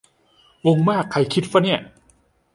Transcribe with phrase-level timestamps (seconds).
[0.65, 1.79] งงมาก ใครคิดฟะเนี่ย